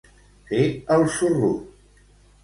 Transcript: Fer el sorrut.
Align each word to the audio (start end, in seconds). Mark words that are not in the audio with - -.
Fer 0.51 0.61
el 0.95 1.05
sorrut. 1.17 1.93